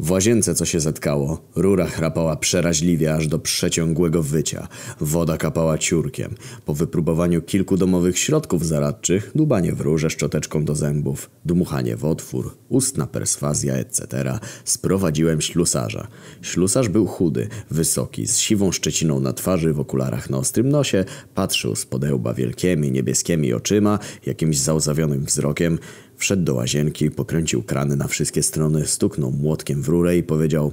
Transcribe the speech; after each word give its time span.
W 0.00 0.10
łazience 0.10 0.54
co 0.54 0.64
się 0.64 0.80
zatkało. 0.80 1.40
Rura 1.56 1.86
chrapała 1.86 2.36
przeraźliwie 2.36 3.14
aż 3.14 3.26
do 3.26 3.38
przeciągłego 3.38 4.22
wycia. 4.22 4.68
Woda 5.00 5.36
kapała 5.36 5.78
ciurkiem. 5.78 6.34
Po 6.64 6.74
wypróbowaniu 6.74 7.42
kilku 7.42 7.76
domowych 7.76 8.18
środków 8.18 8.66
zaradczych, 8.66 9.30
dubanie 9.34 9.72
w 9.72 9.80
rurze 9.80 10.10
szczoteczką 10.10 10.64
do 10.64 10.74
zębów, 10.74 11.30
dmuchanie 11.44 11.96
w 11.96 12.04
otwór, 12.04 12.56
ustna 12.68 13.06
perswazja, 13.06 13.74
etc., 13.74 14.38
sprowadziłem 14.64 15.40
ślusarza. 15.40 16.08
Ślusarz 16.42 16.88
był 16.88 17.06
chudy, 17.06 17.48
wysoki, 17.70 18.26
z 18.26 18.38
siwą 18.38 18.72
szczeciną 18.72 19.20
na 19.20 19.32
twarzy, 19.32 19.72
w 19.72 19.80
okularach 19.80 20.30
na 20.30 20.38
ostrym 20.38 20.68
nosie, 20.68 21.04
patrzył 21.34 21.76
z 21.76 21.86
podełba 21.86 22.34
wielkimi, 22.34 22.92
niebieskimi 22.92 23.52
oczyma, 23.52 23.98
jakimś 24.26 24.58
załzawionym 24.58 25.24
wzrokiem, 25.24 25.78
Wszedł 26.18 26.42
do 26.42 26.54
łazienki, 26.54 27.10
pokręcił 27.10 27.62
krany 27.62 27.96
na 27.96 28.08
wszystkie 28.08 28.42
strony, 28.42 28.86
stuknął 28.86 29.30
młotkiem 29.30 29.82
w 29.82 29.88
rurę 29.88 30.16
i 30.16 30.22
powiedział 30.22 30.72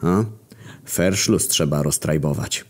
A, 0.00 0.24
ferszlus 0.88 1.48
trzeba 1.48 1.82
roztrajbować. 1.82 2.64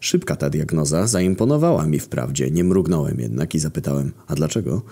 Szybka 0.00 0.36
ta 0.36 0.50
diagnoza 0.50 1.06
zaimponowała 1.06 1.86
mi 1.86 1.98
wprawdzie, 1.98 2.50
nie 2.50 2.64
mrugnąłem 2.64 3.20
jednak 3.20 3.54
i 3.54 3.58
zapytałem, 3.58 4.12
a 4.26 4.34
dlaczego? 4.34 4.82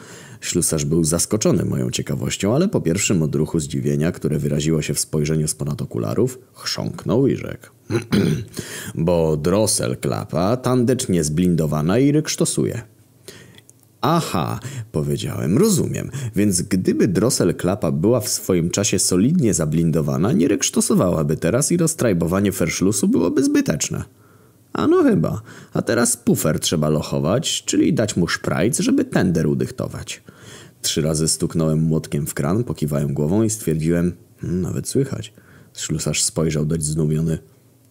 Ślusarz 0.41 0.85
był 0.85 1.05
zaskoczony 1.05 1.65
moją 1.65 1.91
ciekawością, 1.91 2.55
ale 2.55 2.69
po 2.69 2.81
pierwszym 2.81 3.23
odruchu 3.23 3.61
zdziwienia, 3.61 4.13
które 4.13 4.39
wyraziło 4.39 4.83
się 4.83 4.95
w 4.95 5.01
spojrzeniu 5.01 5.49
z 5.49 5.55
ponad 5.55 5.83
okularów, 5.83 6.39
chrząknął 6.55 7.27
i 7.27 7.37
rzekł. 7.37 7.67
Bo 8.95 9.37
drosel 9.37 9.97
klapa 9.97 10.57
tandecznie 10.57 11.25
zblindowana 11.25 11.99
i 11.99 12.13
ryksztosuje. 12.13 12.94
Aha, 14.07 14.61
powiedziałem, 14.93 15.59
rozumiem. 15.59 16.11
Więc 16.37 16.63
gdyby 16.63 17.09
Drossel 17.09 17.55
Klapa 17.55 17.93
była 17.93 18.21
w 18.21 18.29
swoim 18.29 18.71
czasie 18.71 18.99
solidnie 18.99 19.55
zablindowana, 19.55 20.33
nie 20.33 20.49
reksztosowałaby 20.49 21.37
teraz 21.37 21.73
i 21.73 21.77
roztrajbowanie 21.77 22.53
ferszlusu 22.53 23.09
byłoby 23.09 23.45
zbyteczne. 23.45 24.05
A 24.73 24.87
no 24.87 25.03
chyba. 25.03 25.43
A 25.73 25.83
teraz 25.83 26.17
pufer 26.17 26.61
trzeba 26.61 26.89
lochować, 26.89 27.65
czyli 27.65 27.95
dać 27.95 28.17
mu 28.17 28.29
szprajc, 28.29 28.79
żeby 28.79 29.05
tender 29.05 29.47
udychtować. 29.47 30.23
Trzy 30.83 31.03
razy 31.03 31.29
stuknąłem 31.29 31.83
młotkiem 31.83 32.27
w 32.27 32.35
kran, 32.35 32.65
pokiwałem 32.65 33.15
głową 33.15 33.43
i 33.43 33.51
stwierdziłem, 33.51 34.13
hmm, 34.41 34.61
nawet 34.61 34.89
słychać. 34.89 35.33
Ślusarz 35.77 36.23
spojrzał 36.23 36.67
dość 36.67 36.83
zdumiony. 36.83 37.39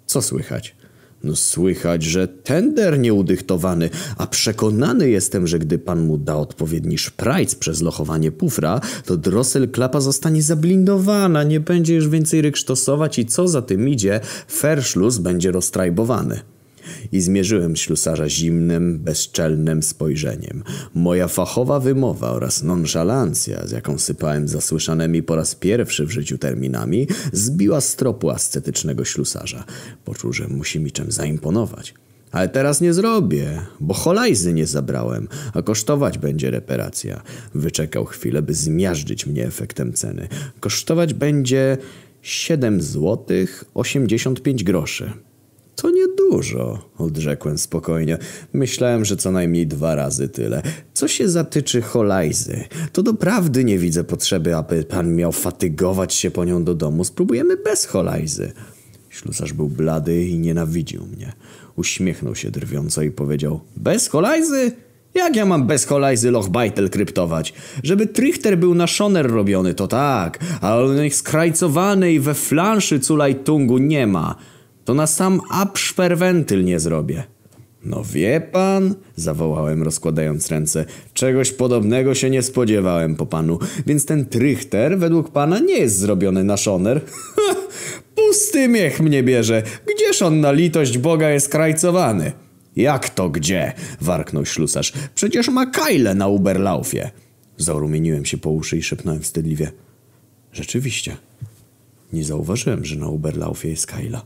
Co 0.05 0.21
słychać? 0.21 0.75
No 1.23 1.35
słychać, 1.35 2.03
że 2.03 2.27
tender 2.27 2.99
nieudychtowany, 2.99 3.89
a 4.17 4.27
przekonany 4.27 5.09
jestem, 5.09 5.47
że 5.47 5.59
gdy 5.59 5.79
pan 5.79 6.01
mu 6.01 6.17
da 6.17 6.35
odpowiedni 6.35 6.97
szprajc 6.97 7.55
przez 7.55 7.81
lochowanie 7.81 8.31
pufra, 8.31 8.81
to 9.05 9.17
drosel 9.17 9.69
klapa 9.69 10.01
zostanie 10.01 10.41
zablindowana, 10.41 11.43
nie 11.43 11.59
będzie 11.59 11.95
już 11.95 12.07
więcej 12.07 12.41
ryksztosować 12.41 13.19
i 13.19 13.25
co 13.25 13.47
za 13.47 13.61
tym 13.61 13.89
idzie, 13.89 14.19
ferszlus 14.47 15.17
będzie 15.17 15.51
roztrajbowany 15.51 16.52
i 17.11 17.21
zmierzyłem 17.21 17.75
ślusarza 17.75 18.29
zimnym, 18.29 18.99
bezczelnym 18.99 19.83
spojrzeniem. 19.83 20.63
Moja 20.93 21.27
fachowa 21.27 21.79
wymowa 21.79 22.31
oraz 22.31 22.63
nonszalancja, 22.63 23.67
z 23.67 23.71
jaką 23.71 23.97
sypałem 23.97 24.47
zasłyszanymi 24.47 25.23
po 25.23 25.35
raz 25.35 25.55
pierwszy 25.55 26.05
w 26.05 26.11
życiu 26.11 26.37
terminami, 26.37 27.07
zbiła 27.33 27.81
z 27.81 27.95
tropu 27.95 28.29
ascetycznego 28.29 29.05
ślusarza. 29.05 29.63
Poczuł, 30.05 30.33
że 30.33 30.47
musi 30.47 30.79
mi 30.79 30.91
czym 30.91 31.11
zaimponować. 31.11 31.93
Ale 32.31 32.49
teraz 32.49 32.81
nie 32.81 32.93
zrobię, 32.93 33.61
bo 33.79 33.93
holajzy 33.93 34.53
nie 34.53 34.67
zabrałem, 34.67 35.27
a 35.53 35.61
kosztować 35.61 36.17
będzie 36.17 36.51
reparacja. 36.51 37.21
Wyczekał 37.55 38.05
chwilę, 38.05 38.41
by 38.41 38.53
zmiażdżyć 38.53 39.25
mnie 39.25 39.45
efektem 39.45 39.93
ceny. 39.93 40.27
Kosztować 40.59 41.13
będzie 41.13 41.77
7 42.21 42.81
złotych 42.81 43.65
85 43.73 44.63
groszy. 44.63 45.11
To 45.83 45.91
niedużo, 45.91 46.79
odrzekłem 46.97 47.57
spokojnie. 47.57 48.17
Myślałem, 48.53 49.05
że 49.05 49.17
co 49.17 49.31
najmniej 49.31 49.67
dwa 49.67 49.95
razy 49.95 50.29
tyle. 50.29 50.61
Co 50.93 51.07
się 51.07 51.29
zatyczy 51.29 51.81
holajzy, 51.81 52.63
to 52.91 53.03
doprawdy 53.03 53.63
nie 53.63 53.77
widzę 53.77 54.03
potrzeby, 54.03 54.55
aby 54.55 54.83
pan 54.83 55.15
miał 55.15 55.31
fatygować 55.31 56.13
się 56.13 56.31
po 56.31 56.45
nią 56.45 56.63
do 56.63 56.75
domu. 56.75 57.03
Spróbujemy 57.03 57.57
bez 57.57 57.85
holajzy. 57.85 58.51
Ślusarz 59.09 59.53
był 59.53 59.69
blady 59.69 60.25
i 60.25 60.39
nienawidził 60.39 61.05
mnie. 61.05 61.33
Uśmiechnął 61.75 62.35
się 62.35 62.51
drwiąco 62.51 63.01
i 63.01 63.11
powiedział: 63.11 63.59
Bez 63.77 64.07
holajzy? 64.07 64.71
Jak 65.13 65.35
ja 65.35 65.45
mam 65.45 65.67
bez 65.67 65.85
holajzy 65.85 66.31
Lochbeitel 66.31 66.89
kryptować? 66.89 67.53
Żeby 67.83 68.07
trichter 68.07 68.57
był 68.57 68.75
na 68.75 68.87
szoner 68.87 69.31
robiony, 69.31 69.73
to 69.73 69.87
tak, 69.87 70.39
ale 70.61 70.83
on 70.83 71.09
skrajcowany 71.09 72.13
i 72.13 72.19
we 72.19 72.33
flanszy 72.33 72.99
culajtungu 72.99 73.77
nie 73.77 74.07
ma 74.07 74.35
to 74.85 74.93
na 74.93 75.07
sam 75.07 75.41
abszperwentyl 75.49 76.63
nie 76.63 76.79
zrobię. 76.79 77.23
No 77.85 78.03
wie 78.03 78.41
pan, 78.41 78.95
zawołałem 79.15 79.83
rozkładając 79.83 80.51
ręce, 80.51 80.85
czegoś 81.13 81.51
podobnego 81.51 82.15
się 82.15 82.29
nie 82.29 82.41
spodziewałem 82.41 83.15
po 83.15 83.25
panu, 83.25 83.59
więc 83.85 84.05
ten 84.05 84.25
trychter 84.25 84.99
według 84.99 85.31
pana 85.31 85.59
nie 85.59 85.77
jest 85.77 85.97
zrobiony 85.97 86.43
na 86.43 86.57
szoner. 86.57 87.01
Pusty 88.15 88.67
miech 88.67 88.99
mnie 88.99 89.23
bierze, 89.23 89.63
gdzież 89.95 90.21
on 90.21 90.39
na 90.39 90.51
litość 90.51 90.97
Boga 90.97 91.29
jest 91.29 91.49
krajcowany? 91.49 92.31
Jak 92.75 93.09
to 93.09 93.29
gdzie? 93.29 93.73
warknął 94.01 94.45
ślusarz. 94.45 94.93
Przecież 95.15 95.49
ma 95.49 95.65
kajle 95.65 96.15
na 96.15 96.27
Uberlaufie. 96.27 97.11
Zarumieniłem 97.57 98.25
się 98.25 98.37
po 98.37 98.49
uszy 98.49 98.77
i 98.77 98.83
szepnąłem 98.83 99.21
wstydliwie. 99.21 99.71
Rzeczywiście. 100.53 101.17
Nie 102.13 102.23
zauważyłem, 102.23 102.85
że 102.85 102.95
na 102.95 103.07
Uberlaufie 103.07 103.69
jest 103.69 103.87
kajla. 103.87 104.25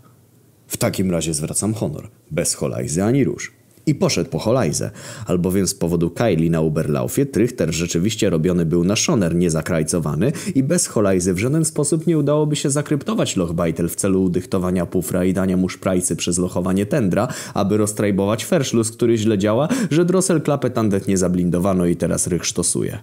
W 0.68 0.78
takim 0.78 1.12
razie 1.12 1.34
zwracam 1.34 1.74
honor. 1.74 2.10
Bez 2.32 2.54
holajzy 2.54 3.04
ani 3.04 3.24
róż. 3.24 3.52
I 3.86 3.96
poszedł 3.96 4.30
po 4.30 4.40
holajzę, 4.40 4.92
albowiem 5.26 5.68
z 5.68 5.74
powodu 5.76 6.10
Kylie 6.10 6.50
na 6.50 6.62
Uberlaufie 6.62 7.26
Trichter 7.26 7.74
rzeczywiście 7.74 8.30
robiony 8.30 8.66
był 8.66 8.84
na 8.84 8.96
szoner 8.96 9.36
niezakrajcowany 9.36 10.32
i 10.56 10.64
bez 10.64 10.88
holajzy 10.88 11.34
w 11.34 11.38
żaden 11.38 11.66
sposób 11.66 12.08
nie 12.08 12.18
udałoby 12.18 12.56
się 12.56 12.70
zakryptować 12.70 13.36
Lochbeitel 13.36 13.90
w 13.90 13.96
celu 13.96 14.24
udychtowania 14.24 14.86
pufra 14.86 15.26
i 15.26 15.34
dania 15.34 15.58
mu 15.58 15.70
szprajcy 15.70 16.16
przez 16.16 16.38
lochowanie 16.38 16.86
tendra, 16.86 17.28
aby 17.54 17.78
roztrajbować 17.78 18.46
ferszlus, 18.46 18.92
który 18.92 19.18
źle 19.18 19.38
działa, 19.38 19.68
że 19.92 20.06
Drossel 20.06 20.42
klapę 20.42 20.70
tandet 20.70 21.08
nie 21.08 21.18
zablindowano 21.18 21.86
i 21.86 21.96
teraz 21.96 22.28
rych 22.28 22.46
sztosuje. 22.46 23.00